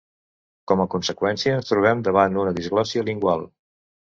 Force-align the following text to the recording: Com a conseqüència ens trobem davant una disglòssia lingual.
Com 0.71 0.81
a 0.85 0.87
conseqüència 0.93 1.53
ens 1.57 1.69
trobem 1.73 2.01
davant 2.09 2.41
una 2.45 2.57
disglòssia 2.61 3.07
lingual. 3.11 3.47